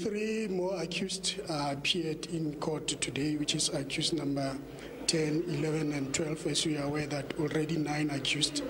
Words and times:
Three 0.00 0.46
more 0.46 0.80
accused 0.80 1.40
appeared 1.48 2.26
in 2.26 2.54
court 2.60 2.86
today, 2.86 3.34
which 3.34 3.56
is 3.56 3.68
accused 3.70 4.14
number 4.16 4.56
10, 5.08 5.42
11, 5.58 5.90
and 5.94 6.14
12. 6.14 6.46
As 6.46 6.64
you 6.64 6.78
are 6.78 6.84
aware, 6.84 7.08
that 7.08 7.34
already 7.40 7.78
nine 7.78 8.08
accused 8.10 8.62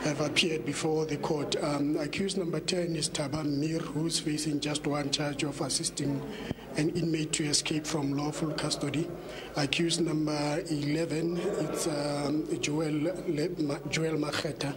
have 0.00 0.20
appeared 0.20 0.66
before 0.66 1.06
the 1.06 1.18
court. 1.18 1.54
Um, 1.62 1.96
accused 1.96 2.36
number 2.36 2.58
10 2.58 2.96
is 2.96 3.08
Taban 3.08 3.58
Mir, 3.58 3.78
who's 3.78 4.18
facing 4.18 4.58
just 4.58 4.88
one 4.88 5.10
charge 5.12 5.44
of 5.44 5.60
assisting 5.60 6.20
an 6.76 6.88
inmate 6.96 7.32
to 7.34 7.44
escape 7.44 7.86
from 7.86 8.16
lawful 8.16 8.50
custody. 8.50 9.06
Accused 9.54 10.04
number 10.04 10.64
11, 10.68 11.36
it's 11.60 11.86
um, 11.86 12.44
Joel, 12.60 12.86
Le- 13.28 13.50
Ma- 13.62 13.78
Joel 13.88 14.16
Macheta. 14.18 14.74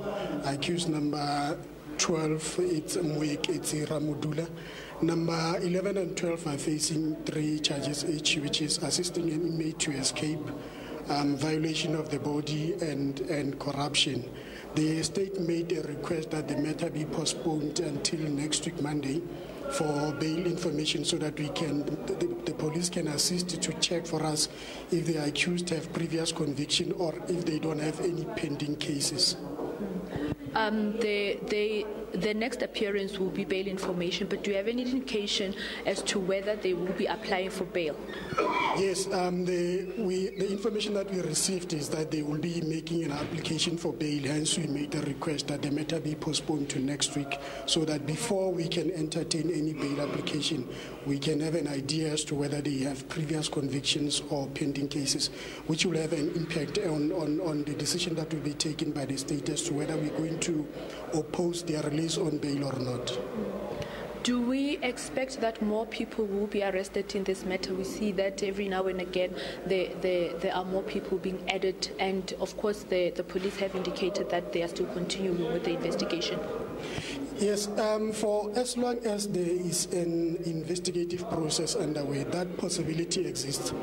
Accused 0.54 0.90
number 0.90 1.58
12, 2.00 2.60
it's 2.64 2.96
Muik, 2.96 3.50
it's 3.50 3.74
Ramudula. 3.74 4.50
Number 5.02 5.58
11 5.62 5.98
and 5.98 6.16
12 6.18 6.48
are 6.48 6.58
facing 6.58 7.16
three 7.26 7.60
charges 7.60 8.06
each, 8.06 8.38
which 8.38 8.62
is 8.62 8.78
assisting 8.78 9.26
an 9.30 9.42
inmate 9.46 9.80
to 9.80 9.92
escape, 9.92 10.40
um, 11.10 11.36
violation 11.36 11.96
of 11.96 12.10
the 12.10 12.18
body, 12.18 12.74
and, 12.80 13.20
and 13.22 13.60
corruption. 13.60 14.24
The 14.76 15.04
state 15.04 15.42
made 15.42 15.74
a 15.74 15.82
request 15.82 16.32
that 16.32 16.48
the 16.48 16.56
matter 16.56 16.90
be 16.90 17.04
postponed 17.04 17.82
until 17.82 18.20
next 18.30 18.66
week, 18.66 18.82
Monday, 18.82 19.22
for 19.74 20.14
bail 20.14 20.46
information 20.48 21.04
so 21.04 21.18
that 21.18 21.38
we 21.38 21.50
can, 21.50 21.80
the, 22.06 22.34
the 22.46 22.54
police 22.54 22.90
can 22.90 23.10
assist 23.10 23.50
to 23.62 23.74
check 23.80 24.06
for 24.06 24.24
us 24.24 24.48
if 24.90 25.06
the 25.06 25.18
accused 25.18 25.70
have 25.72 25.92
previous 25.92 26.32
conviction 26.32 26.94
or 26.94 27.14
if 27.28 27.44
they 27.46 27.60
don't 27.60 27.80
have 27.80 28.00
any 28.00 28.24
pending 28.38 28.78
cases. 28.78 29.36
um, 30.56 30.94
they, 31.00 31.40
they 31.48 31.86
the 32.14 32.34
next 32.34 32.62
appearance 32.62 33.18
will 33.20 33.30
be 33.30 33.46
bail 33.46 33.68
information, 33.68 34.28
but 34.28 34.44
do 34.44 34.52
you 34.52 34.58
have 34.58 34.68
any 34.68 34.82
indication 34.82 35.56
as 35.86 36.02
to 36.04 36.20
whether 36.20 36.56
they 36.56 36.74
will 36.74 36.94
be 36.94 37.06
applying 37.06 37.50
for 37.50 37.66
bail? 37.66 37.96
Yes, 38.78 39.12
um, 39.14 39.46
the, 39.46 39.92
we, 39.98 40.30
the 40.30 40.50
information 40.52 40.94
that 40.96 41.12
we 41.12 41.22
received 41.22 41.74
is 41.74 41.90
that 41.90 42.12
they 42.12 42.22
will 42.22 42.40
be 42.40 42.62
making 42.62 43.04
an 43.04 43.12
application 43.12 43.78
for 43.78 43.94
bail, 43.94 44.24
hence 44.26 44.58
we 44.58 44.68
made 44.68 44.92
the 44.92 45.02
request 45.04 45.48
that 45.48 45.62
the 45.62 45.72
matter 45.72 46.00
be 46.00 46.16
postponed 46.16 46.70
to 46.70 46.80
next 46.80 47.16
week 47.16 47.40
so 47.66 47.86
that 47.86 48.06
before 48.06 48.52
we 48.52 48.68
can 48.68 48.92
entertain 48.92 49.50
any 49.52 49.74
bail 49.74 50.02
application, 50.02 50.68
we 51.06 51.18
can 51.20 51.40
have 51.40 51.56
an 51.56 51.68
idea 51.68 52.12
as 52.12 52.24
to 52.24 52.36
whether 52.36 52.62
they 52.62 52.78
have 52.80 53.08
previous 53.10 53.48
convictions 53.50 54.22
or 54.30 54.48
pending 54.48 54.88
cases, 54.88 55.28
which 55.68 55.86
will 55.86 55.98
have 55.98 56.14
an 56.14 56.32
impact 56.36 56.78
on, 56.80 57.12
on, 57.12 57.40
on 57.42 57.64
the 57.64 57.74
decision 57.74 58.16
that 58.16 58.32
will 58.34 58.42
be 58.42 58.54
taken 58.54 58.92
by 58.92 59.06
the 59.06 59.18
state 59.18 59.48
as 59.50 59.62
to 59.64 59.74
whether 59.74 59.96
we're 59.96 60.18
going 60.18 60.40
to 60.40 60.68
oppose 61.14 61.62
their 61.64 61.82
release 61.84 61.99
release 62.00 62.18
on 62.18 62.38
bail 62.38 62.64
or 62.64 62.80
not. 62.80 63.18
Do 64.24 64.42
we 64.42 64.78
expect 64.82 65.42
that 65.42 65.62
more 65.62 65.86
people 65.88 66.26
will 66.26 66.48
be 66.48 66.62
arrested 66.64 67.16
in 67.16 67.24
this 67.24 67.46
matter? 67.46 67.74
We 67.74 67.84
see 67.84 68.12
that 68.14 68.44
every 68.44 68.68
now 68.70 68.84
and 68.88 69.02
again 69.02 69.34
there, 69.66 69.90
there, 70.02 70.34
there 70.34 70.54
are 70.56 70.66
more 70.66 70.84
people 70.84 71.18
being 71.18 71.42
added, 71.50 71.90
and 72.00 72.34
of 72.40 72.56
course, 72.58 72.84
the, 72.84 73.12
the 73.12 73.24
police 73.24 73.58
have 73.58 73.76
indicated 73.76 74.30
that 74.30 74.54
they 74.54 74.62
are 74.62 74.68
still 74.68 74.88
continuing 74.88 75.52
with 75.52 75.64
the 75.64 75.72
investigation. 75.74 76.40
Yes, 77.38 77.68
um, 77.80 78.12
for 78.12 78.52
as 78.58 78.78
long 78.78 79.00
as 79.06 79.28
there 79.30 79.46
is 79.70 79.86
an 79.94 80.38
investigative 80.46 81.28
process 81.30 81.76
underway, 81.76 82.24
that 82.26 82.58
possibility 82.58 83.26
exists 83.26 83.74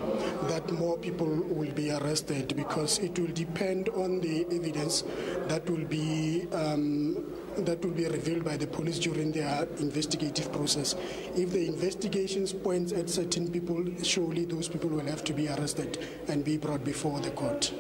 that 0.45 0.71
more 0.73 0.99
people 0.99 1.27
will 1.29 1.73
be 1.73 1.91
arrested 1.91 2.55
because 2.57 2.99
it 2.99 3.19
will 3.19 3.33
depend 3.33 3.89
on 3.91 4.21
the 4.21 4.45
evidence 4.53 5.03
that 5.49 5.69
will 5.69 5.85
be 5.87 6.47
um, 6.53 7.27
that 7.65 7.83
will 7.83 7.93
be 7.93 8.07
revealed 8.07 8.45
by 8.45 8.57
the 8.57 8.67
police 8.67 8.99
during 8.99 9.33
their 9.33 9.67
investigative 9.79 10.53
process. 10.53 10.95
If 11.35 11.51
the 11.53 11.67
investigations 11.67 12.53
points 12.53 12.93
at 12.93 13.09
certain 13.09 13.51
people, 13.51 13.85
surely 14.03 14.45
those 14.45 14.69
people 14.69 14.91
will 14.91 15.07
have 15.07 15.25
to 15.25 15.33
be 15.33 15.49
arrested 15.49 16.05
and 16.29 16.45
be 16.45 16.59
brought 16.59 16.85
before 16.85 17.21
the 17.21 17.31
court. 17.31 17.73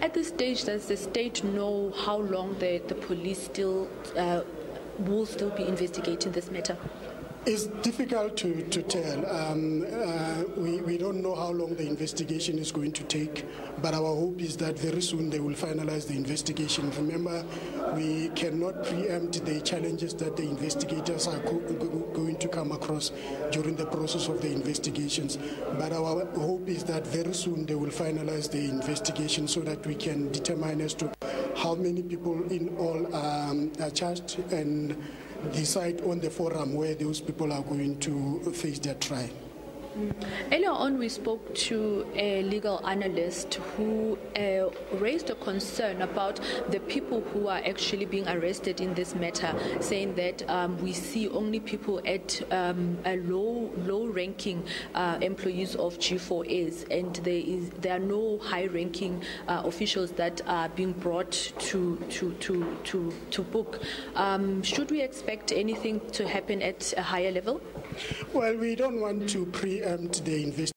At 0.00 0.14
this 0.14 0.28
stage, 0.28 0.64
does 0.64 0.86
the 0.86 0.96
state 0.96 1.42
know 1.42 1.92
how 1.96 2.18
long 2.18 2.58
the, 2.58 2.82
the 2.86 2.94
police 2.94 3.42
still 3.42 3.88
uh, 4.16 4.42
will 4.98 5.26
still 5.26 5.50
be 5.50 5.66
investigating 5.66 6.32
this 6.32 6.50
matter? 6.50 6.76
It's 7.44 7.64
difficult 7.82 8.36
to, 8.38 8.62
to 8.68 8.82
tell. 8.82 9.26
Um, 9.28 9.82
uh, 9.82 10.11
we, 10.56 10.80
we 10.82 10.98
don't 10.98 11.22
know 11.22 11.34
how 11.34 11.50
long 11.50 11.74
the 11.74 11.86
investigation 11.88 12.58
is 12.58 12.72
going 12.72 12.92
to 12.92 13.04
take, 13.04 13.44
but 13.80 13.94
our 13.94 14.14
hope 14.14 14.40
is 14.40 14.56
that 14.58 14.78
very 14.78 15.00
soon 15.00 15.30
they 15.30 15.40
will 15.40 15.54
finalize 15.54 16.06
the 16.06 16.14
investigation. 16.14 16.90
Remember, 16.96 17.44
we 17.94 18.28
cannot 18.30 18.84
preempt 18.84 19.44
the 19.44 19.60
challenges 19.60 20.14
that 20.14 20.36
the 20.36 20.42
investigators 20.42 21.26
are 21.26 21.38
go 21.40 21.58
going 22.12 22.36
to 22.38 22.48
come 22.48 22.72
across 22.72 23.10
during 23.50 23.74
the 23.76 23.86
process 23.86 24.28
of 24.28 24.40
the 24.42 24.50
investigations. 24.50 25.38
But 25.78 25.92
our 25.92 26.24
hope 26.34 26.68
is 26.68 26.84
that 26.84 27.06
very 27.06 27.32
soon 27.34 27.66
they 27.66 27.74
will 27.74 27.90
finalize 27.90 28.50
the 28.50 28.64
investigation 28.68 29.48
so 29.48 29.60
that 29.60 29.86
we 29.86 29.94
can 29.94 30.30
determine 30.32 30.80
as 30.80 30.94
to 30.94 31.12
how 31.56 31.74
many 31.74 32.02
people 32.02 32.42
in 32.52 32.76
all 32.76 33.14
um, 33.14 33.72
are 33.80 33.90
charged 33.90 34.38
and 34.52 35.00
decide 35.52 36.00
on 36.02 36.20
the 36.20 36.30
forum 36.30 36.74
where 36.74 36.94
those 36.94 37.20
people 37.20 37.52
are 37.52 37.62
going 37.62 37.98
to 38.00 38.40
face 38.52 38.78
their 38.78 38.94
trial. 38.94 39.30
Mm-hmm. 39.96 40.54
Earlier 40.54 40.70
on, 40.70 40.96
we 40.98 41.08
spoke 41.10 41.54
to 41.54 42.06
a 42.14 42.42
legal 42.44 42.84
analyst 42.86 43.52
who 43.76 44.16
uh, 44.36 44.70
raised 44.98 45.28
a 45.30 45.34
concern 45.34 46.00
about 46.02 46.40
the 46.70 46.80
people 46.80 47.20
who 47.20 47.48
are 47.48 47.58
actually 47.58 48.06
being 48.06 48.26
arrested 48.26 48.80
in 48.80 48.94
this 48.94 49.14
matter, 49.14 49.54
saying 49.80 50.14
that 50.14 50.48
um, 50.48 50.80
we 50.82 50.92
see 50.94 51.28
only 51.28 51.60
people 51.60 52.00
at 52.06 52.40
um, 52.52 52.96
a 53.04 53.16
low, 53.18 53.70
low-ranking 53.84 54.64
uh, 54.94 55.18
employees 55.20 55.74
of 55.76 55.98
G4As, 55.98 56.86
and 56.90 57.14
there 57.16 57.32
is 57.34 57.68
there 57.80 57.96
are 57.96 58.06
no 58.14 58.38
high-ranking 58.38 59.22
uh, 59.48 59.60
officials 59.66 60.12
that 60.12 60.40
are 60.46 60.68
being 60.70 60.92
brought 60.92 61.32
to 61.58 61.96
to 62.10 62.32
to 62.34 62.76
to, 62.84 63.12
to 63.30 63.42
book. 63.42 63.82
Um, 64.14 64.62
should 64.62 64.90
we 64.90 65.02
expect 65.02 65.52
anything 65.52 66.00
to 66.12 66.26
happen 66.26 66.62
at 66.62 66.94
a 66.96 67.02
higher 67.02 67.30
level? 67.30 67.60
Well, 68.32 68.56
we 68.56 68.74
don't 68.76 69.00
want 69.00 69.28
to 69.30 69.46
preempt 69.46 70.24
the 70.24 70.36
investigation 70.42 70.74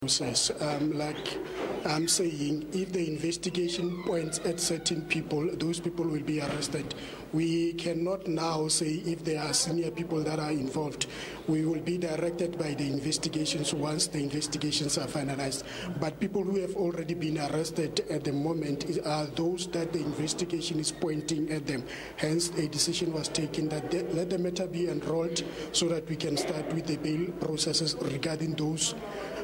process. 0.00 0.50
Um, 0.60 0.92
like 0.96 1.38
I'm 1.84 2.08
saying 2.08 2.68
if 2.72 2.92
the 2.92 3.06
investigation 3.06 4.02
points 4.02 4.40
at 4.44 4.58
certain 4.58 5.02
people, 5.02 5.48
those 5.54 5.78
people 5.78 6.04
will 6.04 6.22
be 6.22 6.40
arrested. 6.40 6.94
We 7.32 7.74
cannot 7.74 8.26
now 8.26 8.68
say 8.68 8.86
if 9.06 9.24
there 9.24 9.40
are 9.42 9.54
senior 9.54 9.90
people 9.92 10.20
that 10.24 10.40
are 10.40 10.50
involved. 10.50 11.06
We 11.46 11.64
will 11.64 11.80
be 11.80 11.96
directed 11.96 12.58
by 12.58 12.74
the 12.74 12.84
investigations 12.88 13.72
once 13.72 14.08
the 14.08 14.18
investigations 14.18 14.98
are 14.98 15.06
finalized. 15.06 15.64
But 16.00 16.18
people 16.18 16.42
who 16.42 16.60
have 16.60 16.74
already 16.74 17.14
been 17.14 17.38
arrested 17.38 18.00
at 18.10 18.24
the 18.24 18.32
moment 18.32 18.86
are 19.04 19.26
those 19.26 19.66
that 19.68 19.92
the 19.92 20.00
investigation 20.00 20.80
is 20.80 20.90
pointing 20.90 21.50
at 21.52 21.66
them. 21.66 21.84
Hence, 22.16 22.48
a 22.50 22.66
decision 22.66 23.12
was 23.12 23.28
taken 23.28 23.68
that 23.68 23.90
they, 23.90 24.02
let 24.04 24.30
the 24.30 24.38
matter 24.38 24.66
be 24.66 24.88
enrolled 24.88 25.44
so 25.72 25.86
that 25.88 26.08
we 26.08 26.16
can 26.16 26.36
start 26.36 26.66
with 26.74 26.86
the 26.86 26.96
bail 26.96 27.30
processes 27.40 27.94
regarding 28.00 28.54
those 28.54 28.94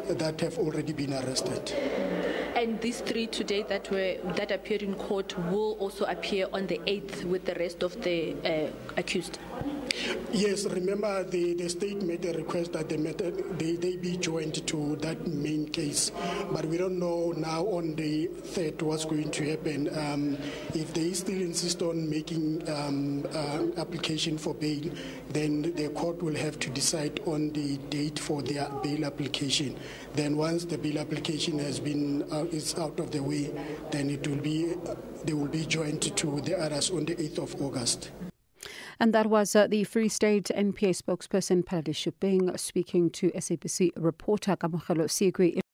that 0.09 0.41
have 0.41 0.59
already 0.59 0.93
been 0.93 1.12
arrested. 1.15 1.72
And 2.64 2.80
these 2.80 3.02
three 3.02 3.26
today 3.26 3.62
that 3.64 3.91
were 3.91 4.16
that 4.36 4.50
appeared 4.50 4.82
in 4.82 4.94
court 4.94 5.38
will 5.50 5.75
also 5.78 6.06
appear 6.06 6.47
on 6.50 6.66
the 6.66 6.78
8th 6.86 7.22
with 7.26 7.44
the 7.44 7.54
rest 7.56 7.82
of 7.82 8.00
the 8.02 8.34
uh, 8.42 8.70
accused. 8.97 9.38
Yes, 10.32 10.66
remember 10.66 11.22
the, 11.22 11.54
the 11.54 11.69
state 11.69 12.03
made 12.03 12.25
a 12.25 12.32
request 12.32 12.72
that 12.72 12.88
they, 12.88 12.97
met, 12.97 13.19
they, 13.59 13.72
they 13.76 13.97
be 13.97 14.16
joined 14.16 14.66
to 14.66 14.97
that 14.97 15.26
main 15.28 15.66
case, 15.69 16.10
but 16.50 16.65
we 16.66 16.76
don't 16.76 16.98
know 16.98 17.32
now 17.37 17.62
on 17.65 17.94
the 17.94 18.28
3rd 18.28 18.82
what's 18.82 19.04
going 19.04 19.31
to 19.31 19.48
happen. 19.50 19.88
Um, 19.97 20.37
if 20.75 20.92
they 20.92 21.12
still 21.12 21.41
insist 21.41 21.81
on 21.82 22.09
making 22.10 22.69
um, 22.69 23.25
uh, 23.32 23.62
application 23.81 24.37
for 24.37 24.54
bail, 24.54 24.91
then 25.31 25.72
the 25.75 25.88
court 25.91 26.21
will 26.22 26.36
have 26.36 26.59
to 26.60 26.71
decide 26.71 27.21
on 27.26 27.50
the 27.53 27.76
date 27.91 28.19
for 28.19 28.42
their 28.42 28.68
bail 28.83 29.04
application. 29.04 29.77
Then 30.15 30.36
once 30.36 30.65
the 30.65 30.77
bail 30.78 30.98
application 30.98 31.59
has 31.60 31.78
been 31.80 32.22
uh, 32.33 32.45
is 32.51 32.74
out 32.78 32.98
of 33.01 33.10
the 33.12 33.22
way, 33.22 33.51
then 33.91 34.10
it 34.10 34.27
will 34.27 34.36
be 34.36 34.74
uh, 34.86 34.95
they 35.24 35.33
will 35.33 35.48
be 35.48 35.65
joined 35.65 36.03
to 36.16 36.41
the 36.41 36.59
others 36.59 36.91
on 36.91 37.04
the 37.04 37.15
8th 37.15 37.39
of 37.39 37.62
August. 37.62 38.10
And 39.00 39.12
that 39.12 39.26
was 39.26 39.54
uh, 39.56 39.66
the 39.66 39.84
Free 39.84 40.08
State 40.08 40.50
NPA 40.54 40.91
spokesperson 41.02 41.64
Paladish 41.64 42.08
Shubeng 42.10 42.58
speaking 42.58 43.10
to 43.10 43.30
SABC 43.30 43.91
reporter 43.96 44.56
Kamukhelo 44.56 45.06
Sigri. 45.08 45.60